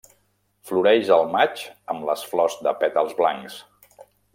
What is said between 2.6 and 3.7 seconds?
de pètals blancs.